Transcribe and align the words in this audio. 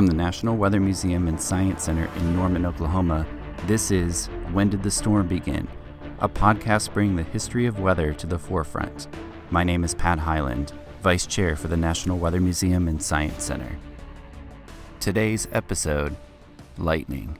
From 0.00 0.06
the 0.06 0.14
National 0.14 0.56
Weather 0.56 0.80
Museum 0.80 1.28
and 1.28 1.38
Science 1.38 1.82
Center 1.82 2.08
in 2.16 2.34
Norman, 2.34 2.64
Oklahoma, 2.64 3.26
this 3.66 3.90
is 3.90 4.28
When 4.50 4.70
Did 4.70 4.82
the 4.82 4.90
Storm 4.90 5.28
Begin? 5.28 5.68
A 6.20 6.26
podcast 6.26 6.94
bringing 6.94 7.16
the 7.16 7.22
history 7.22 7.66
of 7.66 7.80
weather 7.80 8.14
to 8.14 8.26
the 8.26 8.38
forefront. 8.38 9.08
My 9.50 9.62
name 9.62 9.84
is 9.84 9.94
Pat 9.94 10.18
Highland, 10.18 10.72
Vice 11.02 11.26
Chair 11.26 11.54
for 11.54 11.68
the 11.68 11.76
National 11.76 12.16
Weather 12.16 12.40
Museum 12.40 12.88
and 12.88 13.02
Science 13.02 13.44
Center. 13.44 13.76
Today's 15.00 15.46
episode 15.52 16.16
Lightning. 16.78 17.38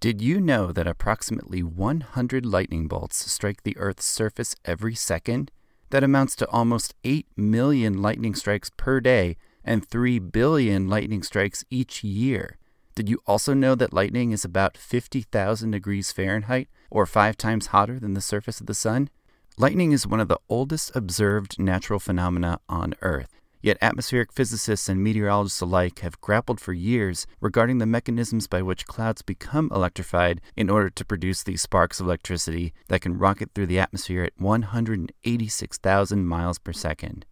Did 0.00 0.20
you 0.20 0.40
know 0.40 0.72
that 0.72 0.88
approximately 0.88 1.62
100 1.62 2.44
lightning 2.44 2.88
bolts 2.88 3.30
strike 3.30 3.62
the 3.62 3.76
Earth's 3.76 4.06
surface 4.06 4.56
every 4.64 4.96
second? 4.96 5.52
That 5.90 6.02
amounts 6.02 6.34
to 6.36 6.48
almost 6.48 6.96
8 7.04 7.28
million 7.36 8.02
lightning 8.02 8.34
strikes 8.34 8.68
per 8.76 8.98
day 8.98 9.36
and 9.64 9.86
3 9.86 10.18
billion 10.18 10.88
lightning 10.88 11.22
strikes 11.22 11.64
each 11.70 12.02
year. 12.02 12.58
Did 12.94 13.08
you 13.08 13.20
also 13.26 13.54
know 13.54 13.74
that 13.74 13.94
lightning 13.94 14.32
is 14.32 14.44
about 14.44 14.76
50,000 14.76 15.70
degrees 15.70 16.12
Fahrenheit, 16.12 16.68
or 16.90 17.06
five 17.06 17.38
times 17.38 17.68
hotter 17.68 17.98
than 17.98 18.14
the 18.14 18.20
surface 18.20 18.60
of 18.60 18.66
the 18.66 18.74
sun? 18.74 19.08
Lightning 19.56 19.92
is 19.92 20.06
one 20.06 20.20
of 20.20 20.28
the 20.28 20.40
oldest 20.48 20.94
observed 20.94 21.58
natural 21.58 21.98
phenomena 21.98 22.58
on 22.68 22.94
Earth. 23.00 23.40
Yet 23.62 23.78
atmospheric 23.80 24.32
physicists 24.32 24.88
and 24.88 25.04
meteorologists 25.04 25.60
alike 25.60 26.00
have 26.00 26.20
grappled 26.20 26.60
for 26.60 26.72
years 26.72 27.28
regarding 27.40 27.78
the 27.78 27.86
mechanisms 27.86 28.48
by 28.48 28.60
which 28.60 28.86
clouds 28.86 29.22
become 29.22 29.70
electrified 29.72 30.40
in 30.56 30.68
order 30.68 30.90
to 30.90 31.04
produce 31.04 31.44
these 31.44 31.62
sparks 31.62 32.00
of 32.00 32.06
electricity 32.06 32.74
that 32.88 33.02
can 33.02 33.16
rocket 33.16 33.50
through 33.54 33.68
the 33.68 33.78
atmosphere 33.78 34.24
at 34.24 34.32
186,000 34.36 36.26
miles 36.26 36.58
per 36.58 36.72
second. 36.72 37.24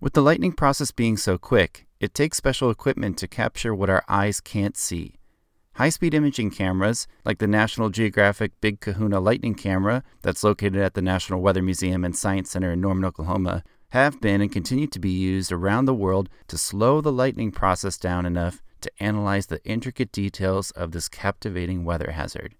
With 0.00 0.12
the 0.12 0.22
lightning 0.22 0.52
process 0.52 0.92
being 0.92 1.16
so 1.16 1.38
quick, 1.38 1.84
it 1.98 2.14
takes 2.14 2.36
special 2.36 2.70
equipment 2.70 3.18
to 3.18 3.26
capture 3.26 3.74
what 3.74 3.90
our 3.90 4.04
eyes 4.08 4.40
can't 4.40 4.76
see. 4.76 5.16
High 5.74 5.88
speed 5.88 6.14
imaging 6.14 6.52
cameras, 6.52 7.08
like 7.24 7.38
the 7.38 7.48
National 7.48 7.90
Geographic 7.90 8.52
Big 8.60 8.78
Kahuna 8.78 9.18
Lightning 9.18 9.56
Camera 9.56 10.04
that's 10.22 10.44
located 10.44 10.76
at 10.76 10.94
the 10.94 11.02
National 11.02 11.40
Weather 11.40 11.62
Museum 11.62 12.04
and 12.04 12.16
Science 12.16 12.48
Center 12.48 12.70
in 12.70 12.80
Norman, 12.80 13.04
Oklahoma, 13.04 13.64
have 13.88 14.20
been 14.20 14.40
and 14.40 14.52
continue 14.52 14.86
to 14.86 15.00
be 15.00 15.10
used 15.10 15.50
around 15.50 15.86
the 15.86 15.94
world 15.94 16.28
to 16.46 16.56
slow 16.56 17.00
the 17.00 17.10
lightning 17.10 17.50
process 17.50 17.98
down 17.98 18.24
enough 18.24 18.62
to 18.82 18.92
analyze 19.00 19.46
the 19.46 19.64
intricate 19.64 20.12
details 20.12 20.70
of 20.72 20.92
this 20.92 21.08
captivating 21.08 21.84
weather 21.84 22.12
hazard. 22.12 22.54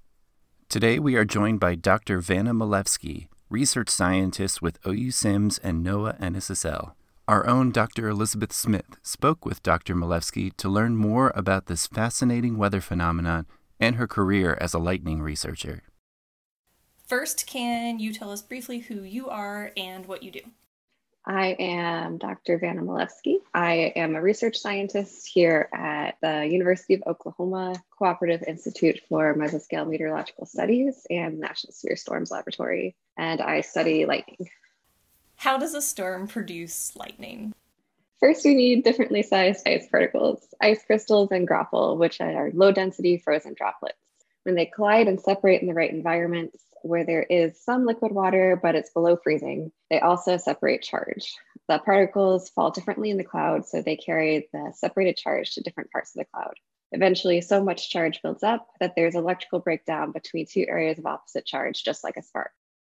Today 0.69 0.99
we 0.99 1.15
are 1.15 1.25
joined 1.25 1.61
by 1.61 1.77
Dr. 1.77 2.19
Vanna 2.19 2.53
Milewski, 2.53 3.29
research 3.49 3.91
scientist 3.91 4.61
with 4.61 4.85
OU 4.85 5.13
CIMMS 5.13 5.61
and 5.63 5.87
NOAA 5.87 6.19
NSSL. 6.19 6.95
Our 7.29 7.47
own 7.47 7.73
Dr. 7.73 8.09
Elizabeth 8.09 8.55
Smith 8.55 8.97
spoke 9.03 9.45
with 9.45 9.63
Dr. 9.63 9.95
Milewski 9.95 10.51
to 10.57 10.67
learn 10.67 10.97
more 10.97 11.31
about 11.35 11.67
this 11.67 11.87
fascinating 11.87 12.57
weather 12.57 12.81
phenomenon 12.81 13.45
and 13.79 13.97
her 13.97 14.07
career 14.07 14.57
as 14.63 14.73
a 14.73 14.79
lightning 14.79 15.21
researcher. 15.21 15.83
First, 17.07 17.47
can 17.47 17.99
you 17.99 18.15
tell 18.15 18.31
us 18.31 18.41
briefly 18.41 18.79
who 18.79 19.03
you 19.03 19.29
are 19.29 19.73
and 19.77 20.07
what 20.07 20.23
you 20.23 20.31
do? 20.31 20.41
I 21.27 21.49
am 21.59 22.17
Dr. 22.17 22.57
Vanna 22.57 22.81
Milewski. 22.81 23.41
I 23.53 23.93
am 23.95 24.17
a 24.17 24.23
research 24.23 24.57
scientist 24.57 25.29
here 25.29 25.69
at 25.75 26.17
the 26.23 26.47
University 26.51 26.95
of 26.95 27.03
Oklahoma 27.07 27.75
Cooperative 27.91 28.43
Institute 28.49 29.03
for 29.07 29.35
Mesoscale 29.35 29.87
Meteorological 29.87 30.47
Studies 30.47 31.07
and 31.11 31.39
National 31.39 31.75
Severe 31.75 31.97
Storms 31.97 32.31
Laboratory, 32.31 32.97
and 33.19 33.43
I 33.43 33.61
study 33.61 34.07
lightning. 34.07 34.49
How 35.39 35.57
does 35.57 35.73
a 35.73 35.81
storm 35.81 36.27
produce 36.27 36.97
lightning? 36.97 37.55
First, 38.19 38.45
we 38.45 38.57
need 38.57 38.83
differently 38.83 39.23
sized 39.23 39.69
ice 39.69 39.87
particles, 39.89 40.53
ice 40.61 40.83
crystals, 40.85 41.31
and 41.31 41.47
graupel, 41.47 41.97
which 41.97 42.21
are 42.21 42.51
low 42.55 42.73
density 42.73 43.19
frozen 43.19 43.55
droplets. 43.55 44.01
When 44.43 44.57
they 44.57 44.67
collide 44.67 45.07
and 45.07 45.21
separate 45.21 45.63
in 45.63 45.69
the 45.69 45.75
right 45.75 45.93
environments, 45.93 46.65
where 46.83 47.05
there 47.05 47.23
is 47.23 47.57
some 47.57 47.87
liquid 47.87 48.11
water, 48.11 48.59
but 48.61 48.75
it's 48.75 48.91
below 48.91 49.17
freezing, 49.17 49.71
they 49.91 50.01
also 50.01 50.39
separate 50.39 50.83
charge. 50.83 51.33
The 51.69 51.79
particles 51.79 52.49
fall 52.49 52.73
differently 52.73 53.11
in 53.11 53.17
the 53.17 53.23
cloud, 53.23 53.65
so 53.65 53.81
they 53.81 53.97
carry 53.97 54.49
the 54.53 54.73
separated 54.75 55.17
charge 55.17 55.55
to 55.55 55.63
different 55.63 55.93
parts 55.93 56.17
of 56.17 56.19
the 56.19 56.31
cloud. 56.35 56.55
Eventually, 56.91 57.43
so 57.43 57.63
much 57.63 57.91
charge 57.91 58.23
builds 58.23 58.43
up 58.43 58.67
that 58.81 58.95
there's 58.97 59.15
electrical 59.15 59.61
breakdown 59.61 60.11
between 60.11 60.47
two 60.47 60.67
areas 60.69 60.99
of 60.99 61.07
opposite 61.07 61.47
charge, 61.47 61.85
just 61.85 62.03
like 62.03 62.17
a 62.17 62.23
spark. 62.25 62.51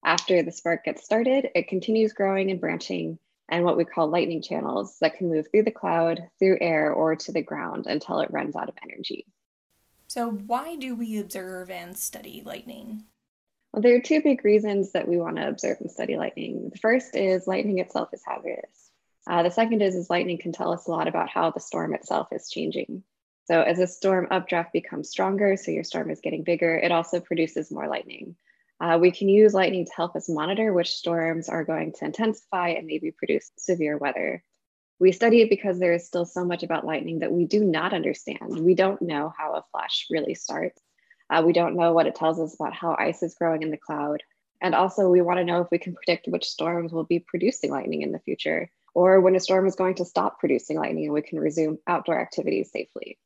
After 0.03 0.41
the 0.41 0.51
spark 0.51 0.85
gets 0.85 1.03
started, 1.03 1.50
it 1.53 1.67
continues 1.67 2.13
growing 2.13 2.50
and 2.50 2.59
branching, 2.59 3.19
and 3.50 3.63
what 3.63 3.78
we 3.78 3.85
call 3.85 4.07
lightning 4.07 4.41
channels 4.41 4.97
that 5.00 5.16
can 5.16 5.29
move 5.29 5.47
through 5.51 5.63
the 5.63 5.72
cloud, 5.72 6.28
through 6.39 6.57
air, 6.59 6.91
or 6.91 7.16
to 7.16 7.31
the 7.31 7.41
ground 7.41 7.85
until 7.88 8.19
it 8.19 8.31
runs 8.31 8.56
out 8.56 8.69
of 8.69 8.75
energy. 8.84 9.25
So, 10.07 10.29
why 10.31 10.75
do 10.75 10.95
we 10.95 11.19
observe 11.19 11.69
and 11.69 11.95
study 11.97 12.41
lightning? 12.44 13.03
Well, 13.72 13.81
there 13.81 13.95
are 13.95 14.01
two 14.01 14.22
big 14.22 14.44
reasons 14.44 14.91
that 14.91 15.07
we 15.07 15.17
want 15.17 15.38
to 15.38 15.47
observe 15.47 15.78
and 15.79 15.91
study 15.91 16.17
lightning. 16.17 16.69
The 16.73 16.79
first 16.79 17.16
is 17.16 17.47
lightning 17.47 17.79
itself 17.79 18.09
is 18.13 18.23
hazardous. 18.25 18.90
Uh, 19.28 19.44
the 19.44 19.51
second 19.51 19.81
is, 19.81 19.95
is 19.95 20.09
lightning 20.09 20.40
can 20.40 20.51
tell 20.51 20.73
us 20.73 20.88
a 20.88 20.91
lot 20.91 21.07
about 21.07 21.29
how 21.29 21.51
the 21.51 21.59
storm 21.59 21.94
itself 21.94 22.28
is 22.31 22.50
changing. 22.50 23.03
So 23.45 23.61
as 23.61 23.79
a 23.79 23.88
storm 23.88 24.28
updraft 24.31 24.73
becomes 24.73 25.09
stronger, 25.09 25.56
so 25.57 25.72
your 25.72 25.84
storm 25.84 26.09
is 26.09 26.22
getting 26.22 26.44
bigger, 26.44 26.75
it 26.75 26.91
also 26.91 27.19
produces 27.19 27.72
more 27.72 27.88
lightning. 27.88 28.35
Uh, 28.81 28.97
we 28.97 29.12
can 29.12 29.30
use 29.30 29.53
lightning 29.53 29.86
to 29.86 29.92
help 29.96 30.16
us 30.16 30.28
monitor 30.28 30.74
which 30.74 30.96
storms 30.96 31.47
are 31.50 31.64
going 31.64 31.94
to 31.94 32.03
intensify 32.03 32.69
and 32.69 32.88
maybe 32.88 33.12
produce 33.12 33.52
severe 33.56 33.96
weather. 33.96 34.44
We 35.00 35.12
study 35.12 35.42
it 35.42 35.52
because 35.52 35.78
there 35.78 35.94
is 35.94 36.08
still 36.08 36.25
so 36.25 36.44
much 36.44 36.64
about 36.64 36.84
lightning 36.84 37.20
that 37.20 37.31
we 37.31 37.46
do 37.46 37.64
not 37.64 37.94
understand. 37.94 38.59
We 38.59 38.74
don't 38.74 39.00
know 39.00 39.31
how 39.38 39.53
a 39.53 39.64
flash 39.72 40.08
really 40.09 40.34
starts. 40.34 40.81
Uh, 41.30 41.44
we 41.46 41.53
don't 41.53 41.75
know 41.75 41.94
what 41.94 42.08
it 42.08 42.16
tells 42.16 42.40
us 42.40 42.56
about 42.56 42.74
how 42.74 42.96
ice 42.97 43.22
is 43.22 43.36
growing 43.36 43.62
in 43.62 43.70
the 43.70 43.78
cloud. 43.78 44.24
And 44.62 44.74
also, 44.74 45.09
we 45.09 45.22
want 45.22 45.38
to 45.38 45.46
know 45.46 45.62
if 45.62 45.68
we 45.72 45.78
can 45.78 45.94
predict 45.94 46.28
which 46.28 46.50
storms 46.50 46.91
will 46.91 47.03
be 47.03 47.20
producing 47.20 47.70
lightning 47.70 48.02
in 48.02 48.12
the 48.12 48.20
future, 48.20 48.72
or 48.96 49.22
when 49.22 49.36
a 49.36 49.40
storm 49.40 49.68
is 49.68 49.75
going 49.75 49.96
to 49.96 50.06
stop 50.06 50.40
producing 50.40 50.78
lightning 50.78 51.06
and 51.06 51.14
we 51.14 51.22
can 51.22 51.40
resume 51.40 51.78
outdoor 51.86 52.20
activities 52.20 52.72
safely. 52.72 53.20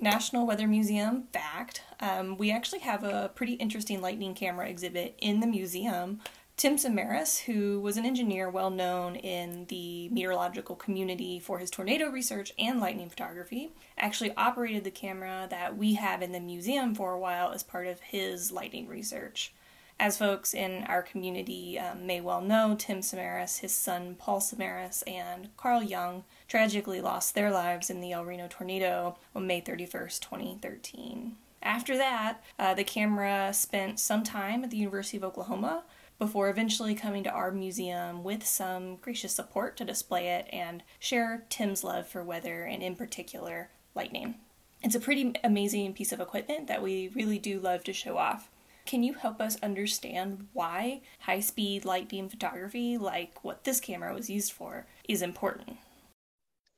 National 0.00 0.46
Weather 0.46 0.68
Museum 0.68 1.24
fact 1.32 1.82
um, 2.00 2.36
we 2.36 2.50
actually 2.50 2.80
have 2.80 3.02
a 3.02 3.30
pretty 3.34 3.54
interesting 3.54 4.00
lightning 4.00 4.34
camera 4.34 4.68
exhibit 4.68 5.16
in 5.20 5.40
the 5.40 5.46
museum 5.46 6.20
Tim 6.58 6.74
Samaras, 6.74 7.42
who 7.44 7.80
was 7.80 7.96
an 7.96 8.04
engineer 8.04 8.50
well 8.50 8.70
known 8.70 9.14
in 9.14 9.66
the 9.66 10.08
meteorological 10.08 10.74
community 10.74 11.38
for 11.38 11.60
his 11.60 11.70
tornado 11.70 12.10
research 12.10 12.52
and 12.58 12.80
lightning 12.80 13.08
photography, 13.08 13.70
actually 13.96 14.34
operated 14.36 14.82
the 14.82 14.90
camera 14.90 15.46
that 15.50 15.76
we 15.76 15.94
have 15.94 16.20
in 16.20 16.32
the 16.32 16.40
museum 16.40 16.96
for 16.96 17.12
a 17.12 17.18
while 17.18 17.52
as 17.52 17.62
part 17.62 17.86
of 17.86 18.00
his 18.00 18.50
lightning 18.50 18.88
research. 18.88 19.52
As 20.00 20.16
folks 20.16 20.54
in 20.54 20.84
our 20.84 21.02
community 21.02 21.76
um, 21.76 22.06
may 22.06 22.20
well 22.20 22.40
know, 22.40 22.76
Tim 22.78 23.00
Samaras, 23.00 23.58
his 23.58 23.74
son 23.74 24.14
Paul 24.16 24.40
Samaras, 24.40 25.02
and 25.08 25.48
Carl 25.56 25.82
Young 25.82 26.22
tragically 26.46 27.00
lost 27.00 27.34
their 27.34 27.50
lives 27.50 27.90
in 27.90 28.00
the 28.00 28.12
El 28.12 28.24
Reno 28.24 28.46
tornado 28.48 29.16
on 29.34 29.48
May 29.48 29.60
31st, 29.60 30.20
2013. 30.20 31.36
After 31.64 31.96
that, 31.96 32.40
uh, 32.60 32.74
the 32.74 32.84
camera 32.84 33.52
spent 33.52 33.98
some 33.98 34.22
time 34.22 34.62
at 34.62 34.70
the 34.70 34.76
University 34.76 35.16
of 35.16 35.24
Oklahoma 35.24 35.82
before 36.20 36.48
eventually 36.48 36.94
coming 36.94 37.24
to 37.24 37.30
our 37.30 37.50
museum 37.50 38.22
with 38.22 38.46
some 38.46 38.96
gracious 38.96 39.34
support 39.34 39.76
to 39.76 39.84
display 39.84 40.28
it 40.28 40.46
and 40.52 40.84
share 41.00 41.44
Tim's 41.48 41.82
love 41.82 42.06
for 42.06 42.22
weather 42.22 42.62
and, 42.62 42.84
in 42.84 42.94
particular, 42.94 43.70
lightning. 43.96 44.36
It's 44.80 44.94
a 44.94 45.00
pretty 45.00 45.34
amazing 45.42 45.92
piece 45.94 46.12
of 46.12 46.20
equipment 46.20 46.68
that 46.68 46.82
we 46.82 47.08
really 47.08 47.40
do 47.40 47.58
love 47.58 47.82
to 47.82 47.92
show 47.92 48.16
off. 48.16 48.48
Can 48.88 49.02
you 49.02 49.12
help 49.12 49.38
us 49.38 49.58
understand 49.62 50.48
why 50.54 51.02
high 51.18 51.40
speed 51.40 51.84
light 51.84 52.08
beam 52.08 52.30
photography, 52.30 52.96
like 52.96 53.44
what 53.44 53.64
this 53.64 53.80
camera 53.80 54.14
was 54.14 54.30
used 54.30 54.50
for, 54.50 54.86
is 55.06 55.20
important? 55.20 55.76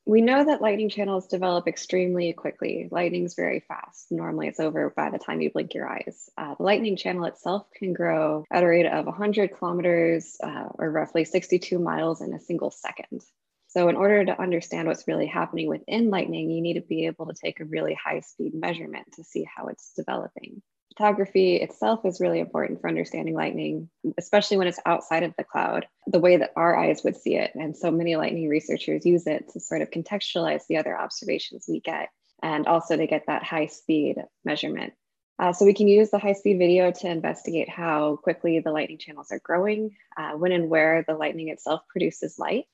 We 0.07 0.21
know 0.21 0.45
that 0.45 0.61
lightning 0.61 0.89
channels 0.89 1.29
develop 1.29 1.69
extremely 1.69 2.33
quickly. 2.33 2.89
Lightning's 2.91 3.37
very 3.37 3.61
fast. 3.61 4.11
Normally, 4.11 4.49
it's 4.49 4.59
over 4.59 4.91
by 4.91 5.11
the 5.11 5.21
time 5.21 5.41
you 5.41 5.53
blink 5.53 5.73
your 5.73 5.89
eyes. 5.89 6.29
Uh, 6.37 6.57
the 6.57 6.65
lightning 6.65 6.97
channel 6.97 7.27
itself 7.27 7.69
can 7.77 7.93
grow 7.93 8.45
at 8.51 8.65
a 8.65 8.67
rate 8.67 8.87
of 8.87 9.07
100 9.07 9.57
kilometers 9.57 10.37
uh, 10.43 10.65
or 10.75 10.91
roughly 10.91 11.25
62 11.25 11.79
miles 11.79 12.23
in 12.23 12.35
a 12.35 12.41
single 12.41 12.73
second. 12.73 13.23
So, 13.69 13.89
in 13.89 13.95
order 13.95 14.25
to 14.25 14.43
understand 14.43 14.89
what's 14.89 15.07
really 15.07 15.27
happening 15.27 15.69
within 15.69 16.11
lightning, 16.11 16.51
you 16.51 16.61
need 16.61 16.75
to 16.75 16.81
be 16.81 17.07
able 17.07 17.27
to 17.27 17.35
take 17.41 17.61
a 17.61 17.67
really 17.67 17.95
high 17.95 18.19
speed 18.19 18.53
measurement 18.53 19.13
to 19.13 19.23
see 19.23 19.45
how 19.45 19.69
it's 19.69 19.93
developing 19.93 20.61
photography 20.91 21.57
itself 21.57 22.05
is 22.05 22.21
really 22.21 22.41
important 22.41 22.81
for 22.81 22.89
understanding 22.89 23.35
lightning, 23.35 23.89
especially 24.19 24.57
when 24.57 24.67
it's 24.67 24.81
outside 24.85 25.23
of 25.23 25.35
the 25.39 25.45
cloud, 25.45 25.87
the 26.07 26.19
way 26.19 26.37
that 26.37 26.53
our 26.57 26.77
eyes 26.77 27.03
would 27.05 27.17
see 27.17 27.37
it. 27.37 27.53
And 27.55 27.77
so 27.77 27.91
many 27.91 28.17
lightning 28.17 28.49
researchers 28.49 29.07
use 29.07 29.27
it 29.27 29.49
to 29.53 29.61
sort 29.61 29.83
of 29.83 29.91
contextualize 29.91 30.63
the 30.69 30.77
other 30.77 30.99
observations 30.99 31.67
we 31.69 31.81
get 31.81 32.09
and 32.43 32.67
also 32.67 32.97
to 32.97 33.07
get 33.07 33.25
that 33.27 33.43
high 33.45 33.67
speed 33.67 34.17
measurement. 34.45 34.93
Uh, 35.39 35.53
so 35.53 35.65
we 35.65 35.73
can 35.75 35.89
use 35.89 36.11
the 36.11 36.19
high 36.19 36.35
speed 36.35 36.59
video 36.59 36.91
to 36.91 37.09
investigate 37.09 37.69
how 37.69 38.17
quickly 38.17 38.61
the 38.61 38.73
lightning 38.73 38.99
channels 38.99 39.29
are 39.31 39.41
growing, 39.43 39.91
uh, 40.19 40.33
when 40.33 40.53
and 40.53 40.69
where 40.69 41.03
the 41.09 41.15
lightning 41.15 41.49
itself 41.49 41.81
produces 41.89 42.39
light. 42.39 42.65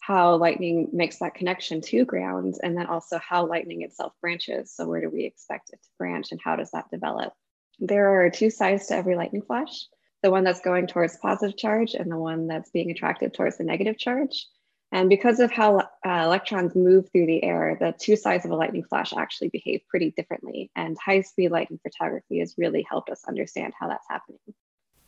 how 0.00 0.36
lightning 0.36 0.88
makes 0.92 1.18
that 1.18 1.34
connection 1.34 1.80
to 1.80 2.04
ground, 2.04 2.56
and 2.62 2.76
then 2.76 2.86
also 2.86 3.18
how 3.18 3.46
lightning 3.46 3.82
itself 3.82 4.12
branches. 4.20 4.72
So, 4.74 4.86
where 4.88 5.00
do 5.00 5.10
we 5.10 5.24
expect 5.24 5.70
it 5.70 5.80
to 5.82 5.88
branch 5.98 6.32
and 6.32 6.40
how 6.42 6.56
does 6.56 6.70
that 6.72 6.90
develop? 6.90 7.32
There 7.80 8.08
are 8.08 8.30
two 8.30 8.50
sides 8.50 8.86
to 8.86 8.94
every 8.94 9.16
lightning 9.16 9.42
flash 9.42 9.86
the 10.22 10.30
one 10.30 10.44
that's 10.44 10.60
going 10.60 10.86
towards 10.86 11.16
positive 11.16 11.56
charge 11.56 11.94
and 11.94 12.10
the 12.10 12.18
one 12.18 12.46
that's 12.46 12.70
being 12.70 12.90
attracted 12.90 13.32
towards 13.32 13.58
the 13.58 13.64
negative 13.64 13.98
charge. 13.98 14.46
And 14.92 15.08
because 15.08 15.38
of 15.38 15.52
how 15.52 15.78
uh, 15.78 15.84
electrons 16.04 16.74
move 16.74 17.10
through 17.10 17.26
the 17.26 17.44
air, 17.44 17.76
the 17.78 17.94
two 17.98 18.16
sides 18.16 18.44
of 18.44 18.50
a 18.50 18.56
lightning 18.56 18.84
flash 18.84 19.12
actually 19.16 19.48
behave 19.48 19.82
pretty 19.88 20.10
differently. 20.10 20.70
And 20.74 20.96
high 20.98 21.20
speed 21.20 21.52
lightning 21.52 21.78
photography 21.82 22.40
has 22.40 22.56
really 22.58 22.84
helped 22.88 23.08
us 23.08 23.24
understand 23.28 23.72
how 23.78 23.88
that's 23.88 24.06
happening. 24.08 24.40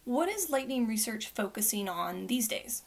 What 0.05 0.29
is 0.29 0.51
lightning 0.51 0.87
research 0.87 1.29
focusing 1.29 1.89
on 1.89 2.29
these 2.29 2.47
days? 2.47 2.83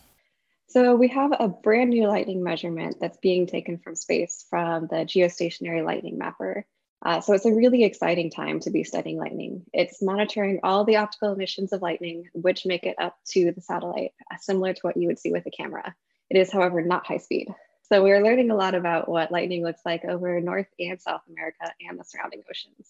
So, 0.68 0.96
we 0.96 1.10
have 1.10 1.32
a 1.40 1.48
brand 1.48 1.92
new 1.92 2.08
lightning 2.08 2.44
measurement 2.44 2.98
that's 3.00 3.18
being 3.18 3.46
taken 3.46 3.78
from 3.78 3.96
space 3.96 4.46
from 4.50 4.88
the 4.88 4.98
geostationary 4.98 5.86
lightning 5.86 6.18
mapper. 6.18 6.66
Uh, 7.06 7.22
so, 7.22 7.34
it's 7.34 7.46
a 7.46 7.54
really 7.54 7.84
exciting 7.84 8.32
time 8.32 8.60
to 8.60 8.72
be 8.72 8.84
studying 8.84 9.20
lightning. 9.20 9.64
It's 9.74 10.02
monitoring 10.02 10.60
all 10.64 10.84
the 10.84 10.96
optical 10.96 11.32
emissions 11.32 11.72
of 11.72 11.84
lightning, 11.84 12.30
which 12.34 12.66
make 12.66 12.84
it 12.84 12.96
up 12.98 13.16
to 13.28 13.52
the 13.52 13.62
satellite, 13.62 14.14
uh, 14.32 14.38
similar 14.38 14.74
to 14.74 14.82
what 14.82 14.98
you 14.98 15.08
would 15.08 15.20
see 15.20 15.32
with 15.32 15.46
a 15.46 15.52
camera. 15.52 15.96
It 16.32 16.38
is, 16.38 16.52
however, 16.52 16.82
not 16.82 17.06
high 17.06 17.20
speed. 17.20 17.54
So, 17.84 18.04
we 18.04 18.12
are 18.12 18.24
learning 18.24 18.50
a 18.50 18.56
lot 18.56 18.74
about 18.74 19.08
what 19.08 19.32
lightning 19.32 19.64
looks 19.64 19.82
like 19.86 20.04
over 20.04 20.42
North 20.42 20.66
and 20.80 21.00
South 21.00 21.22
America 21.30 21.72
and 21.88 22.00
the 22.00 22.04
surrounding 22.04 22.42
oceans. 22.50 22.90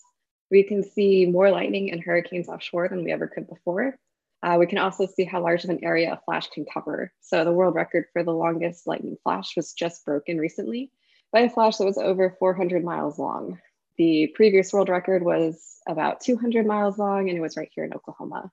We 0.49 0.63
can 0.63 0.83
see 0.83 1.25
more 1.25 1.51
lightning 1.51 1.91
and 1.91 2.01
hurricanes 2.01 2.47
offshore 2.47 2.87
than 2.87 3.03
we 3.03 3.11
ever 3.11 3.27
could 3.27 3.49
before. 3.49 3.97
Uh, 4.41 4.55
we 4.57 4.67
can 4.67 4.77
also 4.77 5.07
see 5.07 5.25
how 5.25 5.41
large 5.41 5.65
of 5.65 5.71
an 5.71 5.83
area 5.83 6.13
a 6.13 6.21
flash 6.23 6.47
can 6.51 6.65
cover. 6.71 7.11
So 7.19 7.43
the 7.43 7.51
world 7.51 7.75
record 7.75 8.05
for 8.13 8.23
the 8.23 8.31
longest 8.31 8.87
lightning 8.87 9.17
flash 9.23 9.57
was 9.57 9.73
just 9.73 10.05
broken 10.05 10.37
recently 10.37 10.91
by 11.33 11.41
a 11.41 11.49
flash 11.49 11.77
that 11.77 11.85
was 11.85 11.97
over 11.97 12.33
400 12.39 12.81
miles 12.81 13.19
long. 13.19 13.59
The 13.97 14.31
previous 14.35 14.73
world 14.73 14.89
record 14.89 15.23
was 15.23 15.79
about 15.87 16.21
200 16.21 16.65
miles 16.65 16.97
long 16.97 17.29
and 17.29 17.37
it 17.37 17.41
was 17.41 17.57
right 17.57 17.69
here 17.73 17.85
in 17.85 17.93
Oklahoma. 17.93 18.51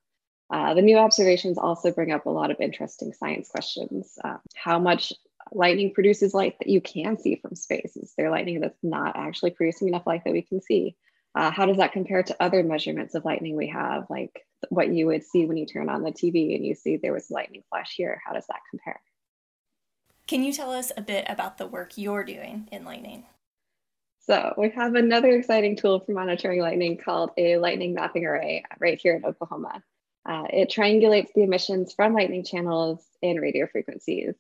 Uh, 0.51 0.75
the 0.75 0.83
new 0.83 0.99
observations 0.99 1.57
also 1.57 1.91
bring 1.91 2.13
up 2.13 2.27
a 2.27 2.31
lot 2.31 2.51
of 2.51 2.61
interesting 2.61 3.13
science 3.13 3.49
questions. 3.49 4.19
Uh, 4.23 4.37
how 4.55 4.79
much 4.79 5.13
lightning 5.51 5.93
produces 5.95 6.35
light 6.35 6.59
that 6.59 6.69
you 6.69 6.81
can 6.81 7.19
see 7.19 7.37
from 7.37 7.55
space? 7.55 7.97
Is 7.97 8.13
there 8.17 8.31
lightning 8.31 8.61
that's 8.61 8.79
not 8.83 9.17
actually 9.17 9.53
producing 9.53 9.89
enough 9.89 10.07
light 10.07 10.23
that 10.25 10.33
we 10.33 10.43
can 10.43 10.61
see? 10.61 10.95
Uh, 11.35 11.51
how 11.51 11.65
does 11.65 11.79
that 11.79 11.93
compare 11.93 12.23
to 12.23 12.37
other 12.39 12.63
measurements 12.63 13.15
of 13.15 13.25
lightning 13.25 13.57
we 13.57 13.69
have, 13.69 14.05
like 14.11 14.47
what 14.69 14.93
you 14.93 15.07
would 15.07 15.25
see 15.25 15.47
when 15.47 15.57
you 15.57 15.65
turn 15.65 15.89
on 15.89 16.03
the 16.03 16.13
TV 16.13 16.55
and 16.55 16.67
you 16.67 16.75
see 16.75 16.99
there 16.99 17.15
was 17.15 17.31
a 17.31 17.33
lightning 17.33 17.63
flash 17.71 17.95
here? 17.97 18.21
How 18.25 18.35
does 18.35 18.47
that 18.49 18.61
compare? 18.71 19.01
Can 20.27 20.43
you 20.43 20.53
tell 20.53 20.71
us 20.71 20.93
a 20.97 21.03
bit 21.03 21.25
about 21.29 21.57
the 21.57 21.67
work 21.67 21.93
you're 21.97 22.25
doing 22.25 22.69
in 22.71 22.85
lightning? 22.85 23.25
So, 24.25 24.55
we 24.57 24.71
have 24.71 24.95
another 24.95 25.31
exciting 25.31 25.77
tool 25.77 25.99
for 26.01 26.13
monitoring 26.13 26.61
lightning 26.61 26.97
called 26.97 27.31
a 27.37 27.57
lightning 27.57 27.93
mapping 27.93 28.25
array 28.25 28.65
right 28.79 28.99
here 29.01 29.17
in 29.17 29.25
Oklahoma. 29.25 29.83
Uh, 30.25 30.45
it 30.51 30.71
triangulates 30.71 31.33
the 31.35 31.43
emissions 31.43 31.93
from 31.93 32.15
lightning 32.15 32.45
channels 32.45 33.05
in 33.21 33.41
radio 33.41 33.67
frequencies. 33.67 34.35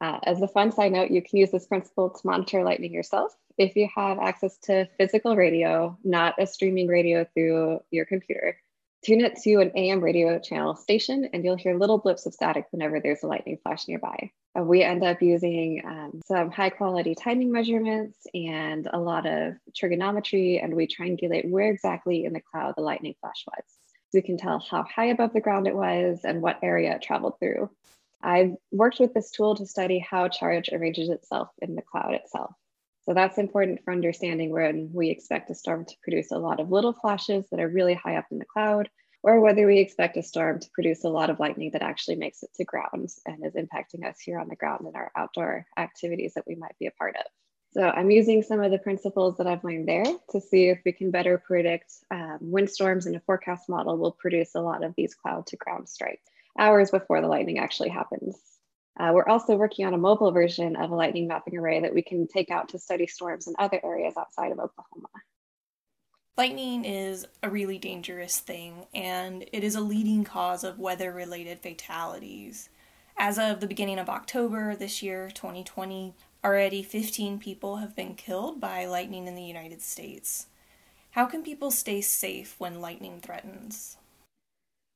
Uh, 0.00 0.20
as 0.22 0.40
a 0.40 0.46
fun 0.46 0.70
side 0.70 0.92
note, 0.92 1.10
you 1.10 1.20
can 1.20 1.38
use 1.38 1.50
this 1.50 1.66
principle 1.66 2.10
to 2.10 2.26
monitor 2.26 2.62
lightning 2.62 2.92
yourself 2.92 3.34
if 3.56 3.74
you 3.74 3.88
have 3.92 4.20
access 4.20 4.56
to 4.58 4.86
physical 4.96 5.34
radio, 5.34 5.98
not 6.04 6.36
a 6.38 6.46
streaming 6.46 6.86
radio 6.86 7.26
through 7.34 7.80
your 7.90 8.04
computer. 8.04 8.56
Tune 9.04 9.20
it 9.20 9.36
to 9.42 9.60
an 9.60 9.70
AM 9.76 10.00
radio 10.00 10.38
channel 10.40 10.74
station, 10.74 11.28
and 11.32 11.44
you'll 11.44 11.56
hear 11.56 11.78
little 11.78 11.98
blips 11.98 12.26
of 12.26 12.34
static 12.34 12.66
whenever 12.72 12.98
there's 12.98 13.22
a 13.22 13.28
lightning 13.28 13.58
flash 13.62 13.86
nearby. 13.86 14.30
Uh, 14.58 14.62
we 14.62 14.82
end 14.82 15.04
up 15.04 15.22
using 15.22 15.82
um, 15.84 16.20
some 16.26 16.50
high 16.50 16.70
quality 16.70 17.14
timing 17.14 17.52
measurements 17.52 18.26
and 18.34 18.88
a 18.92 18.98
lot 18.98 19.24
of 19.24 19.54
trigonometry, 19.76 20.58
and 20.58 20.74
we 20.74 20.88
triangulate 20.88 21.48
where 21.48 21.70
exactly 21.70 22.24
in 22.24 22.32
the 22.32 22.40
cloud 22.40 22.74
the 22.76 22.82
lightning 22.82 23.14
flash 23.20 23.44
was. 23.46 23.64
We 24.12 24.22
can 24.22 24.36
tell 24.36 24.58
how 24.58 24.82
high 24.82 25.06
above 25.06 25.32
the 25.32 25.40
ground 25.40 25.68
it 25.68 25.76
was 25.76 26.20
and 26.24 26.42
what 26.42 26.58
area 26.62 26.96
it 26.96 27.02
traveled 27.02 27.38
through. 27.38 27.70
I've 28.20 28.56
worked 28.72 28.98
with 28.98 29.14
this 29.14 29.30
tool 29.30 29.54
to 29.56 29.66
study 29.66 30.00
how 30.00 30.28
charge 30.28 30.70
arranges 30.72 31.08
itself 31.08 31.50
in 31.60 31.76
the 31.76 31.82
cloud 31.82 32.14
itself. 32.14 32.52
So 33.08 33.14
that's 33.14 33.38
important 33.38 33.82
for 33.82 33.92
understanding 33.94 34.50
when 34.50 34.90
we 34.92 35.08
expect 35.08 35.48
a 35.48 35.54
storm 35.54 35.86
to 35.86 35.96
produce 36.02 36.30
a 36.30 36.36
lot 36.36 36.60
of 36.60 36.70
little 36.70 36.92
flashes 36.92 37.46
that 37.50 37.58
are 37.58 37.66
really 37.66 37.94
high 37.94 38.16
up 38.16 38.26
in 38.30 38.38
the 38.38 38.44
cloud, 38.44 38.90
or 39.22 39.40
whether 39.40 39.66
we 39.66 39.78
expect 39.78 40.18
a 40.18 40.22
storm 40.22 40.60
to 40.60 40.70
produce 40.74 41.04
a 41.04 41.08
lot 41.08 41.30
of 41.30 41.40
lightning 41.40 41.70
that 41.72 41.80
actually 41.80 42.16
makes 42.16 42.42
it 42.42 42.50
to 42.56 42.66
ground 42.66 43.08
and 43.24 43.46
is 43.46 43.54
impacting 43.54 44.06
us 44.06 44.20
here 44.20 44.38
on 44.38 44.48
the 44.48 44.56
ground 44.56 44.86
in 44.86 44.94
our 44.94 45.10
outdoor 45.16 45.64
activities 45.78 46.34
that 46.34 46.44
we 46.46 46.54
might 46.54 46.78
be 46.78 46.84
a 46.84 46.90
part 46.90 47.16
of. 47.16 47.24
So 47.70 47.88
I'm 47.88 48.10
using 48.10 48.42
some 48.42 48.60
of 48.60 48.70
the 48.70 48.78
principles 48.78 49.38
that 49.38 49.46
I've 49.46 49.64
learned 49.64 49.88
there 49.88 50.04
to 50.32 50.40
see 50.42 50.68
if 50.68 50.82
we 50.84 50.92
can 50.92 51.10
better 51.10 51.38
predict 51.38 51.90
um, 52.10 52.36
windstorms 52.42 53.06
and 53.06 53.16
a 53.16 53.20
forecast 53.20 53.70
model 53.70 53.96
will 53.96 54.12
produce 54.12 54.54
a 54.54 54.60
lot 54.60 54.84
of 54.84 54.92
these 54.98 55.14
cloud 55.14 55.46
to 55.46 55.56
ground 55.56 55.88
strikes 55.88 56.28
hours 56.58 56.90
before 56.90 57.22
the 57.22 57.28
lightning 57.28 57.58
actually 57.58 57.88
happens. 57.88 58.57
Uh, 58.98 59.12
we're 59.14 59.28
also 59.28 59.56
working 59.56 59.86
on 59.86 59.94
a 59.94 59.98
mobile 59.98 60.32
version 60.32 60.74
of 60.74 60.90
a 60.90 60.94
lightning 60.94 61.28
mapping 61.28 61.56
array 61.56 61.80
that 61.80 61.94
we 61.94 62.02
can 62.02 62.26
take 62.26 62.50
out 62.50 62.68
to 62.68 62.78
study 62.78 63.06
storms 63.06 63.46
in 63.46 63.54
other 63.58 63.80
areas 63.84 64.14
outside 64.16 64.50
of 64.50 64.58
Oklahoma. 64.58 65.08
Lightning 66.36 66.84
is 66.84 67.26
a 67.42 67.50
really 67.50 67.78
dangerous 67.78 68.38
thing, 68.38 68.86
and 68.94 69.44
it 69.52 69.64
is 69.64 69.74
a 69.74 69.80
leading 69.80 70.24
cause 70.24 70.64
of 70.64 70.78
weather 70.78 71.12
related 71.12 71.60
fatalities. 71.60 72.68
As 73.16 73.38
of 73.38 73.60
the 73.60 73.66
beginning 73.66 73.98
of 73.98 74.08
October 74.08 74.76
this 74.76 75.02
year, 75.02 75.30
2020, 75.32 76.14
already 76.44 76.82
15 76.82 77.38
people 77.38 77.76
have 77.76 77.96
been 77.96 78.14
killed 78.14 78.60
by 78.60 78.86
lightning 78.86 79.26
in 79.26 79.34
the 79.34 79.42
United 79.42 79.82
States. 79.82 80.46
How 81.12 81.26
can 81.26 81.42
people 81.42 81.72
stay 81.72 82.00
safe 82.00 82.54
when 82.58 82.80
lightning 82.80 83.20
threatens? 83.20 83.96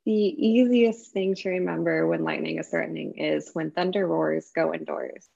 The 0.05 0.13
easiest 0.13 1.13
thing 1.13 1.37
to 1.37 1.49
remember 1.51 2.09
when 2.09 2.25
lightning 2.25 2.59
is 2.59 2.69
threatening 2.69 3.19
is 3.19 3.51
when 3.53 3.71
thunder 3.71 4.05
roars, 4.05 4.51
go 4.53 4.75
indoors. 4.75 5.29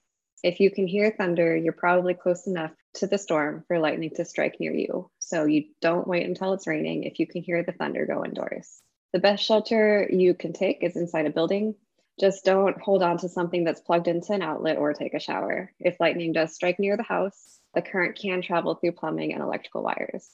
If 0.43 0.59
you 0.59 0.73
can 0.73 0.89
hear 0.89 1.13
thunder, 1.13 1.57
you're 1.57 1.73
probably 1.73 2.15
close 2.15 2.49
enough 2.49 2.73
to 2.95 3.07
the 3.07 3.17
storm 3.17 3.65
for 3.69 3.79
lightning 3.79 4.11
to 4.17 4.25
strike 4.25 4.59
near 4.59 4.73
you. 4.73 5.09
So 5.21 5.45
you 5.45 5.67
don't 5.81 6.09
wait 6.09 6.27
until 6.27 6.53
it's 6.53 6.67
raining. 6.67 7.05
If 7.05 7.21
you 7.21 7.29
can 7.29 7.43
hear 7.43 7.63
the 7.63 7.73
thunder, 7.73 8.07
go 8.07 8.25
indoors. 8.25 8.83
The 9.13 9.21
best 9.21 9.45
shelter 9.45 10.09
you 10.11 10.35
can 10.35 10.53
take 10.53 10.83
is 10.83 10.97
inside 10.97 11.27
a 11.27 11.31
building. 11.31 11.77
Just 12.19 12.45
don't 12.45 12.81
hold 12.81 13.05
on 13.05 13.19
to 13.19 13.29
something 13.29 13.63
that's 13.63 13.81
plugged 13.81 14.09
into 14.09 14.33
an 14.33 14.43
outlet 14.43 14.79
or 14.79 14.93
take 14.95 15.15
a 15.15 15.21
shower. 15.21 15.73
If 15.79 16.01
lightning 16.01 16.33
does 16.33 16.55
strike 16.55 16.81
near 16.81 16.97
the 16.97 17.03
house, 17.05 17.61
the 17.75 17.83
current 17.83 18.19
can 18.19 18.43
travel 18.43 18.75
through 18.75 18.93
plumbing 18.93 19.33
and 19.33 19.43
electrical 19.43 19.85
wires. 19.85 20.29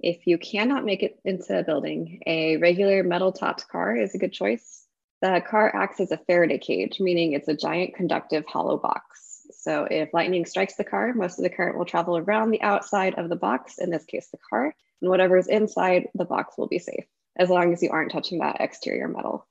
If 0.00 0.26
you 0.26 0.38
cannot 0.38 0.84
make 0.84 1.02
it 1.02 1.18
into 1.24 1.58
a 1.58 1.62
building, 1.62 2.20
a 2.26 2.58
regular 2.58 3.02
metal 3.02 3.32
topped 3.32 3.68
car 3.68 3.96
is 3.96 4.14
a 4.14 4.18
good 4.18 4.32
choice. 4.32 4.86
The 5.22 5.42
car 5.48 5.74
acts 5.74 6.00
as 6.00 6.12
a 6.12 6.18
Faraday 6.18 6.58
cage, 6.58 7.00
meaning 7.00 7.32
it's 7.32 7.48
a 7.48 7.56
giant 7.56 7.94
conductive 7.94 8.44
hollow 8.46 8.76
box. 8.76 9.46
So 9.52 9.86
if 9.90 10.12
lightning 10.12 10.44
strikes 10.44 10.76
the 10.76 10.84
car, 10.84 11.14
most 11.14 11.38
of 11.38 11.42
the 11.42 11.50
current 11.50 11.78
will 11.78 11.86
travel 11.86 12.18
around 12.18 12.50
the 12.50 12.62
outside 12.62 13.14
of 13.14 13.28
the 13.28 13.36
box, 13.36 13.78
in 13.78 13.90
this 13.90 14.04
case, 14.04 14.28
the 14.28 14.38
car, 14.50 14.74
and 15.00 15.10
whatever 15.10 15.38
is 15.38 15.48
inside 15.48 16.08
the 16.14 16.24
box 16.24 16.58
will 16.58 16.68
be 16.68 16.78
safe, 16.78 17.06
as 17.36 17.48
long 17.48 17.72
as 17.72 17.82
you 17.82 17.90
aren't 17.90 18.12
touching 18.12 18.38
that 18.40 18.60
exterior 18.60 19.08
metal. 19.08 19.46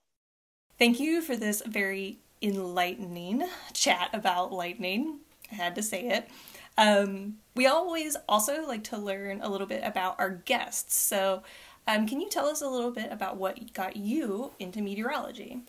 Thank 0.77 0.99
you 0.99 1.21
for 1.21 1.35
this 1.35 1.63
very 1.65 2.19
enlightening 2.41 3.43
chat 3.73 4.09
about 4.13 4.53
lightning. 4.53 5.19
I 5.51 5.55
had 5.55 5.75
to 5.75 5.83
say 5.83 6.07
it. 6.07 6.29
Um, 6.77 7.37
we 7.55 7.67
always 7.67 8.17
also 8.27 8.65
like 8.67 8.83
to 8.85 8.97
learn 8.97 9.41
a 9.41 9.49
little 9.49 9.67
bit 9.67 9.83
about 9.83 10.19
our 10.19 10.29
guests. 10.29 10.95
So, 10.95 11.43
um, 11.87 12.07
can 12.07 12.19
you 12.19 12.29
tell 12.29 12.47
us 12.47 12.61
a 12.61 12.67
little 12.67 12.91
bit 12.91 13.11
about 13.11 13.37
what 13.37 13.73
got 13.73 13.95
you 13.95 14.51
into 14.59 14.81
meteorology? 14.81 15.61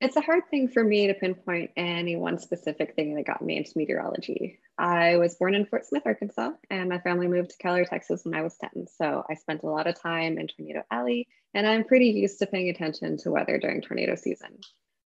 It's 0.00 0.16
a 0.16 0.22
hard 0.22 0.48
thing 0.50 0.68
for 0.68 0.82
me 0.82 1.08
to 1.08 1.14
pinpoint 1.14 1.72
any 1.76 2.16
one 2.16 2.38
specific 2.38 2.94
thing 2.94 3.14
that 3.16 3.26
got 3.26 3.42
me 3.42 3.58
into 3.58 3.76
meteorology. 3.76 4.58
I 4.78 5.18
was 5.18 5.34
born 5.34 5.54
in 5.54 5.66
Fort 5.66 5.84
Smith, 5.84 6.04
Arkansas, 6.06 6.52
and 6.70 6.88
my 6.88 6.98
family 7.00 7.28
moved 7.28 7.50
to 7.50 7.58
Keller, 7.58 7.84
Texas 7.84 8.24
when 8.24 8.34
I 8.34 8.40
was 8.40 8.56
10. 8.56 8.86
So 8.86 9.24
I 9.28 9.34
spent 9.34 9.62
a 9.62 9.66
lot 9.66 9.86
of 9.86 10.00
time 10.00 10.38
in 10.38 10.46
Tornado 10.46 10.84
Alley, 10.90 11.28
and 11.52 11.66
I'm 11.66 11.84
pretty 11.84 12.06
used 12.06 12.38
to 12.38 12.46
paying 12.46 12.70
attention 12.70 13.18
to 13.18 13.30
weather 13.30 13.58
during 13.58 13.82
tornado 13.82 14.14
season. 14.14 14.60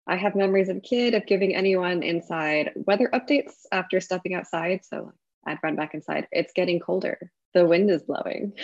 I 0.07 0.17
have 0.17 0.35
memories 0.35 0.69
of 0.69 0.77
a 0.77 0.81
kid 0.81 1.15
of 1.15 1.27
giving 1.27 1.55
anyone 1.55 2.03
inside 2.03 2.73
weather 2.77 3.11
updates 3.13 3.53
after 3.73 4.01
stepping 4.01 4.35
outside. 4.35 4.85
So 4.85 5.13
I'd 5.47 5.59
run 5.63 5.77
back 5.77 5.95
inside. 5.95 6.29
It's 6.31 6.53
getting 6.53 6.81
colder. 6.81 7.31
The 7.55 7.67
wind 7.67 7.91
is 7.91 8.03
blowing. 8.03 8.53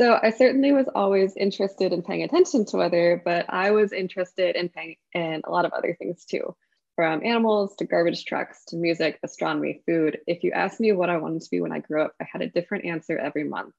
So 0.00 0.18
I 0.22 0.30
certainly 0.30 0.72
was 0.72 0.86
always 0.94 1.36
interested 1.36 1.92
in 1.92 2.02
paying 2.02 2.22
attention 2.22 2.64
to 2.64 2.78
weather, 2.78 3.20
but 3.22 3.44
I 3.50 3.72
was 3.72 3.92
interested 3.92 4.56
in 4.56 4.70
paying 4.70 4.96
in 5.12 5.42
a 5.44 5.50
lot 5.50 5.66
of 5.66 5.74
other 5.74 5.94
things 5.94 6.24
too, 6.24 6.56
from 6.96 7.22
animals 7.22 7.76
to 7.76 7.84
garbage 7.84 8.24
trucks 8.24 8.64
to 8.68 8.76
music, 8.76 9.18
astronomy, 9.22 9.82
food. 9.84 10.16
If 10.26 10.42
you 10.42 10.52
asked 10.52 10.80
me 10.80 10.92
what 10.92 11.10
I 11.10 11.18
wanted 11.18 11.42
to 11.42 11.50
be 11.50 11.60
when 11.60 11.72
I 11.72 11.80
grew 11.80 12.00
up, 12.00 12.14
I 12.18 12.24
had 12.32 12.40
a 12.40 12.48
different 12.48 12.86
answer 12.86 13.18
every 13.18 13.44
month. 13.44 13.74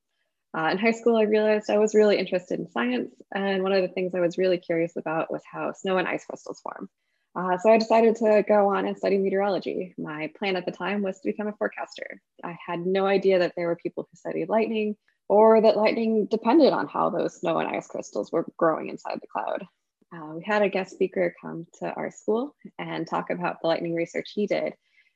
Uh, 0.58 0.70
in 0.72 0.78
high 0.78 0.92
school, 0.92 1.16
I 1.16 1.24
realized 1.24 1.70
I 1.70 1.78
was 1.78 1.96
really 1.96 2.18
interested 2.18 2.60
in 2.60 2.70
science. 2.70 3.14
And 3.34 3.64
one 3.64 3.72
of 3.72 3.82
the 3.82 3.88
things 3.88 4.14
I 4.14 4.20
was 4.20 4.38
really 4.38 4.58
curious 4.58 4.98
about 4.98 5.32
was 5.32 5.42
how 5.50 5.72
snow 5.72 5.98
and 5.98 6.08
ice 6.08 6.26
crystals 6.26 6.60
form. 6.62 6.90
Uh, 7.34 7.58
so 7.58 7.72
I 7.72 7.78
decided 7.78 8.18
to 8.18 8.44
go 8.46 8.76
on 8.76 8.86
and 8.86 8.98
study 8.98 9.18
meteorology. 9.18 9.96
My 9.98 10.30
plan 10.38 10.58
at 10.58 10.66
the 10.66 10.72
time 10.72 11.02
was 11.02 11.20
to 11.20 11.30
become 11.30 11.48
a 11.48 11.54
forecaster. 11.54 12.22
I 12.44 12.58
had 12.66 12.86
no 12.86 13.06
idea 13.06 13.40
that 13.40 13.54
there 13.56 13.68
were 13.68 13.78
people 13.78 14.04
who 14.10 14.18
studied 14.18 14.50
lightning 14.50 14.98
or 15.30 15.62
that 15.62 15.78
lightning 15.78 16.26
depended 16.30 16.74
on 16.74 16.88
how 16.88 17.10
those 17.10 17.40
snow 17.40 17.60
and 17.60 17.70
ice 17.70 17.88
crystals 17.88 18.34
were 18.34 18.46
growing 18.58 18.90
inside 18.90 19.20
the 19.22 19.28
cloud. 19.28 19.66
Uh, 20.14 20.36
we 20.36 20.44
had 20.44 20.62
a 20.62 20.68
guest 20.68 20.92
speaker 20.92 21.34
come 21.42 21.66
to 21.80 21.90
our 21.94 22.12
school 22.12 22.54
and 22.78 23.08
talk 23.08 23.30
about 23.30 23.62
the 23.62 23.68
lightning 23.70 23.96
research 23.96 24.34
he 24.36 24.46
did, 24.46 24.74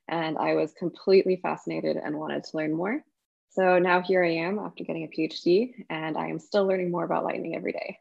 and 0.07 0.37
I 0.37 0.53
was 0.53 0.71
completely 0.71 1.41
fascinated 1.43 1.97
and 1.97 2.17
wanted 2.17 2.45
to 2.45 2.57
learn 2.57 2.73
more. 2.73 3.03
So 3.55 3.79
now 3.79 4.01
here 4.01 4.21
I 4.21 4.31
am 4.31 4.59
after 4.59 4.83
getting 4.83 5.05
a 5.05 5.07
PhD, 5.07 5.85
and 5.89 6.17
I 6.17 6.27
am 6.27 6.39
still 6.39 6.65
learning 6.65 6.91
more 6.91 7.05
about 7.05 7.23
lightning 7.23 7.55
every 7.55 7.71
day. 7.71 7.99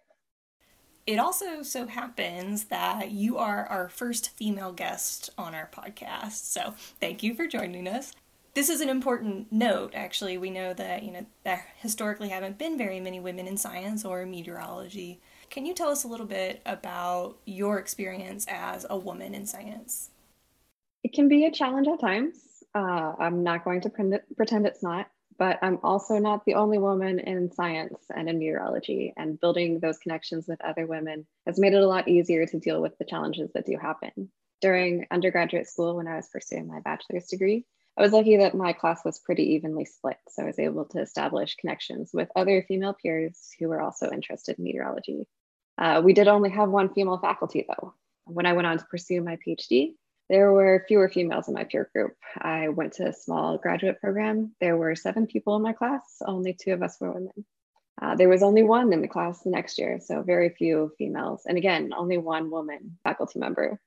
It 1.06 1.20
also 1.20 1.62
so 1.62 1.86
happens 1.86 2.64
that 2.64 3.12
you 3.12 3.38
are 3.38 3.64
our 3.66 3.88
first 3.88 4.30
female 4.30 4.72
guest 4.72 5.30
on 5.38 5.54
our 5.54 5.70
podcast. 5.72 6.50
So 6.50 6.74
thank 6.98 7.22
you 7.22 7.34
for 7.34 7.46
joining 7.46 7.86
us. 7.86 8.12
This 8.54 8.68
is 8.68 8.80
an 8.80 8.88
important 8.88 9.52
note, 9.52 9.92
actually. 9.94 10.38
We 10.38 10.50
know 10.50 10.74
that, 10.74 11.04
you 11.04 11.12
know, 11.12 11.24
there 11.44 11.66
historically 11.76 12.30
haven't 12.30 12.58
been 12.58 12.76
very 12.76 12.98
many 12.98 13.20
women 13.20 13.46
in 13.46 13.56
science 13.56 14.04
or 14.04 14.26
meteorology. 14.26 15.20
Can 15.50 15.66
you 15.66 15.74
tell 15.74 15.88
us 15.88 16.02
a 16.02 16.08
little 16.08 16.26
bit 16.26 16.62
about 16.66 17.36
your 17.44 17.78
experience 17.78 18.44
as 18.48 18.84
a 18.90 18.98
woman 18.98 19.36
in 19.36 19.46
science? 19.46 20.10
It 21.04 21.12
can 21.12 21.28
be 21.28 21.44
a 21.44 21.52
challenge 21.52 21.86
at 21.86 22.00
times. 22.00 22.38
Uh, 22.74 23.12
I'm 23.20 23.44
not 23.44 23.64
going 23.64 23.82
to 23.82 23.90
pretend 24.36 24.66
it's 24.66 24.82
not 24.82 25.06
but 25.38 25.58
I'm 25.62 25.78
also 25.82 26.18
not 26.18 26.44
the 26.44 26.54
only 26.54 26.78
woman 26.78 27.18
in 27.18 27.52
science 27.52 28.04
and 28.14 28.28
in 28.28 28.38
meteorology. 28.38 29.12
And 29.16 29.40
building 29.40 29.80
those 29.80 29.98
connections 29.98 30.46
with 30.46 30.64
other 30.64 30.86
women 30.86 31.26
has 31.46 31.58
made 31.58 31.74
it 31.74 31.82
a 31.82 31.86
lot 31.86 32.08
easier 32.08 32.46
to 32.46 32.58
deal 32.58 32.80
with 32.80 32.96
the 32.98 33.04
challenges 33.04 33.50
that 33.54 33.66
do 33.66 33.76
happen. 33.80 34.30
During 34.60 35.06
undergraduate 35.10 35.68
school, 35.68 35.96
when 35.96 36.06
I 36.06 36.16
was 36.16 36.28
pursuing 36.28 36.66
my 36.66 36.80
bachelor's 36.80 37.26
degree, 37.26 37.66
I 37.96 38.02
was 38.02 38.12
lucky 38.12 38.38
that 38.38 38.54
my 38.54 38.72
class 38.72 39.04
was 39.04 39.20
pretty 39.20 39.54
evenly 39.54 39.84
split. 39.84 40.16
So 40.28 40.42
I 40.42 40.46
was 40.46 40.58
able 40.58 40.84
to 40.86 41.00
establish 41.00 41.56
connections 41.56 42.10
with 42.12 42.28
other 42.34 42.62
female 42.62 42.94
peers 42.94 43.50
who 43.58 43.68
were 43.68 43.80
also 43.80 44.10
interested 44.10 44.58
in 44.58 44.64
meteorology. 44.64 45.26
Uh, 45.78 46.02
we 46.04 46.12
did 46.12 46.28
only 46.28 46.50
have 46.50 46.70
one 46.70 46.92
female 46.92 47.18
faculty, 47.18 47.66
though. 47.68 47.94
When 48.24 48.46
I 48.46 48.54
went 48.54 48.66
on 48.66 48.78
to 48.78 48.84
pursue 48.86 49.20
my 49.20 49.36
PhD, 49.46 49.94
there 50.28 50.52
were 50.52 50.84
fewer 50.88 51.08
females 51.08 51.48
in 51.48 51.54
my 51.54 51.64
peer 51.64 51.90
group. 51.94 52.16
I 52.38 52.68
went 52.68 52.94
to 52.94 53.08
a 53.08 53.12
small 53.12 53.58
graduate 53.58 54.00
program. 54.00 54.54
There 54.60 54.76
were 54.76 54.94
seven 54.94 55.26
people 55.26 55.56
in 55.56 55.62
my 55.62 55.72
class, 55.72 56.02
only 56.24 56.54
two 56.54 56.72
of 56.72 56.82
us 56.82 56.96
were 57.00 57.12
women. 57.12 57.44
Uh, 58.00 58.16
there 58.16 58.28
was 58.28 58.42
only 58.42 58.62
one 58.62 58.92
in 58.92 59.02
the 59.02 59.08
class 59.08 59.42
the 59.42 59.50
next 59.50 59.78
year, 59.78 60.00
so 60.00 60.22
very 60.22 60.48
few 60.48 60.90
females. 60.98 61.42
And 61.46 61.56
again, 61.56 61.92
only 61.96 62.18
one 62.18 62.50
woman 62.50 62.98
faculty 63.04 63.38
member. 63.38 63.78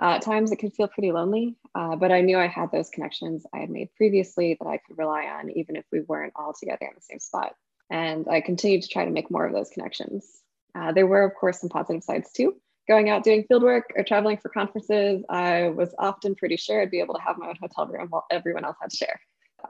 Uh, 0.00 0.14
at 0.14 0.22
times 0.22 0.50
it 0.50 0.56
could 0.56 0.72
feel 0.72 0.88
pretty 0.88 1.12
lonely, 1.12 1.56
uh, 1.74 1.94
but 1.96 2.10
I 2.10 2.22
knew 2.22 2.38
I 2.38 2.46
had 2.46 2.72
those 2.72 2.88
connections 2.88 3.44
I 3.52 3.58
had 3.58 3.68
made 3.68 3.94
previously 3.96 4.56
that 4.58 4.66
I 4.66 4.78
could 4.78 4.96
rely 4.96 5.24
on, 5.26 5.50
even 5.50 5.76
if 5.76 5.84
we 5.92 6.00
weren't 6.00 6.32
all 6.36 6.54
together 6.58 6.86
in 6.86 6.94
the 6.94 7.02
same 7.02 7.18
spot. 7.18 7.54
And 7.90 8.26
I 8.30 8.40
continued 8.40 8.82
to 8.82 8.88
try 8.88 9.04
to 9.04 9.10
make 9.10 9.30
more 9.30 9.44
of 9.44 9.52
those 9.52 9.68
connections. 9.68 10.26
Uh, 10.74 10.92
there 10.92 11.06
were, 11.06 11.24
of 11.24 11.34
course, 11.34 11.60
some 11.60 11.68
positive 11.68 12.02
sides 12.02 12.32
too 12.32 12.54
going 12.90 13.08
out 13.08 13.22
doing 13.22 13.44
field 13.44 13.62
work 13.62 13.92
or 13.94 14.02
traveling 14.02 14.36
for 14.36 14.48
conferences, 14.48 15.22
I 15.28 15.68
was 15.68 15.94
often 15.96 16.34
pretty 16.34 16.56
sure 16.56 16.82
I'd 16.82 16.90
be 16.90 16.98
able 16.98 17.14
to 17.14 17.20
have 17.20 17.38
my 17.38 17.46
own 17.46 17.54
hotel 17.60 17.86
room 17.86 18.08
while 18.10 18.26
everyone 18.32 18.64
else 18.64 18.78
had 18.82 18.90
to 18.90 18.96
share. 18.96 19.20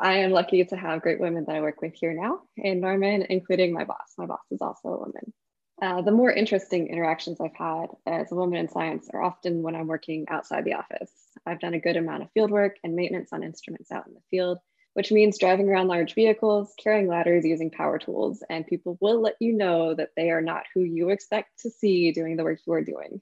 I 0.00 0.14
am 0.20 0.30
lucky 0.30 0.64
to 0.64 0.76
have 0.76 1.02
great 1.02 1.20
women 1.20 1.44
that 1.46 1.54
I 1.54 1.60
work 1.60 1.82
with 1.82 1.92
here 1.94 2.14
now 2.14 2.40
in 2.56 2.80
Norman, 2.80 3.26
including 3.28 3.74
my 3.74 3.84
boss. 3.84 4.14
My 4.16 4.24
boss 4.24 4.40
is 4.50 4.62
also 4.62 4.88
a 4.88 4.98
woman. 4.98 5.34
Uh, 5.82 6.00
the 6.00 6.10
more 6.12 6.32
interesting 6.32 6.86
interactions 6.86 7.42
I've 7.42 7.54
had 7.54 7.88
as 8.06 8.32
a 8.32 8.36
woman 8.36 8.58
in 8.58 8.68
science 8.68 9.10
are 9.12 9.22
often 9.22 9.62
when 9.62 9.76
I'm 9.76 9.86
working 9.86 10.24
outside 10.30 10.64
the 10.64 10.74
office. 10.74 11.12
I've 11.44 11.60
done 11.60 11.74
a 11.74 11.80
good 11.80 11.98
amount 11.98 12.22
of 12.22 12.30
field 12.32 12.50
work 12.50 12.76
and 12.84 12.94
maintenance 12.94 13.34
on 13.34 13.42
instruments 13.42 13.92
out 13.92 14.06
in 14.06 14.14
the 14.14 14.20
field, 14.30 14.60
which 14.94 15.12
means 15.12 15.38
driving 15.38 15.68
around 15.68 15.88
large 15.88 16.14
vehicles, 16.14 16.73
carrying 16.82 17.06
ladders, 17.06 17.44
using 17.44 17.70
power 17.70 17.99
tools, 17.99 18.42
and 18.50 18.66
people 18.66 18.99
will 19.00 19.20
let 19.20 19.37
you 19.40 19.52
know 19.52 19.94
that 19.94 20.11
they 20.16 20.30
are 20.30 20.40
not 20.40 20.64
who 20.75 20.82
you 20.82 21.11
expect 21.11 21.61
to 21.61 21.70
see 21.70 22.12
doing 22.12 22.37
the 22.37 22.44
work 22.44 22.59
you 22.66 22.73
are 22.73 22.85
doing. 22.85 23.20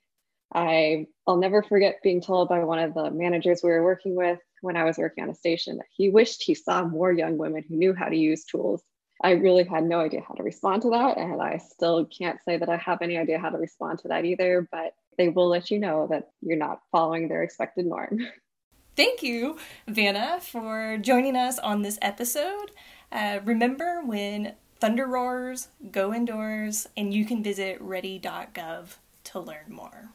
I, 0.54 1.06
I'll 1.26 1.37
never 1.37 1.62
forget 1.62 2.02
being 2.02 2.22
told 2.22 2.48
by 2.48 2.64
one 2.64 2.78
of 2.78 2.94
the 2.94 3.10
managers 3.10 3.60
we 3.62 3.70
were 3.70 3.84
working 3.84 4.14
with 4.14 4.40
when 4.62 4.76
I 4.76 4.84
was 4.84 4.96
working 4.96 5.25
on 5.25 5.30
a 5.30 5.34
station 5.34 5.76
that 5.76 5.87
he 5.94 6.08
wished 6.08 6.42
he 6.42 6.54
saw 6.54 6.84
more 6.84 7.12
young 7.12 7.37
women 7.37 7.64
who 7.68 7.76
knew 7.76 7.94
how 7.94 8.08
to 8.08 8.16
use 8.16 8.44
tools. 8.44 8.82
I 9.22 9.32
really 9.32 9.64
had 9.64 9.84
no 9.84 10.00
idea 10.00 10.22
how 10.26 10.34
to 10.34 10.42
respond 10.42 10.82
to 10.82 10.90
that, 10.90 11.18
and 11.18 11.42
I 11.42 11.58
still 11.58 12.06
can't 12.06 12.38
say 12.44 12.56
that 12.56 12.68
I 12.68 12.76
have 12.76 13.02
any 13.02 13.18
idea 13.18 13.38
how 13.38 13.50
to 13.50 13.58
respond 13.58 13.98
to 14.00 14.08
that 14.08 14.25
either, 14.25 14.66
but 14.70 14.94
they 15.18 15.28
will 15.28 15.48
let 15.48 15.70
you 15.70 15.80
know 15.80 16.06
that 16.10 16.28
you're 16.40 16.56
not 16.56 16.80
following 16.92 17.28
their 17.28 17.42
expected 17.42 17.87
norm. 17.87 18.20
Thank 18.98 19.22
you, 19.22 19.56
Vanna, 19.86 20.40
for 20.42 20.98
joining 21.00 21.36
us 21.36 21.60
on 21.60 21.82
this 21.82 22.00
episode. 22.02 22.72
Uh, 23.12 23.38
remember 23.44 24.02
when 24.04 24.54
thunder 24.80 25.06
roars, 25.06 25.68
go 25.92 26.12
indoors, 26.12 26.88
and 26.96 27.14
you 27.14 27.24
can 27.24 27.40
visit 27.40 27.80
ready.gov 27.80 28.96
to 29.22 29.38
learn 29.38 29.66
more. 29.68 30.08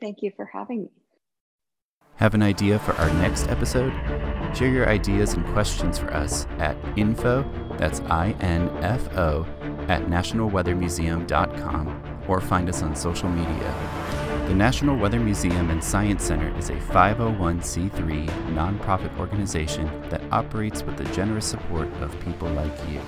Thank 0.00 0.22
you 0.22 0.32
for 0.34 0.46
having 0.46 0.84
me. 0.84 0.88
Have 2.16 2.32
an 2.32 2.40
idea 2.42 2.78
for 2.78 2.92
our 2.94 3.12
next 3.20 3.48
episode? 3.48 3.92
Share 4.56 4.70
your 4.70 4.88
ideas 4.88 5.34
and 5.34 5.44
questions 5.48 5.98
for 5.98 6.10
us 6.14 6.46
at 6.58 6.78
info, 6.96 7.44
that's 7.76 8.00
I-N-F-O, 8.00 9.46
at 9.88 10.06
nationalweathermuseum.com 10.06 12.02
or 12.26 12.40
find 12.40 12.70
us 12.70 12.82
on 12.82 12.96
social 12.96 13.28
media. 13.28 14.19
The 14.50 14.56
National 14.56 14.96
Weather 14.96 15.20
Museum 15.20 15.70
and 15.70 15.82
Science 15.82 16.22
Center 16.24 16.54
is 16.58 16.68
a 16.70 16.74
501c3 16.74 18.26
nonprofit 18.52 19.16
organization 19.16 19.88
that 20.10 20.20
operates 20.32 20.82
with 20.82 20.96
the 20.96 21.04
generous 21.14 21.46
support 21.46 21.86
of 22.02 22.18
people 22.18 22.48
like 22.48 22.76
you. 22.90 23.00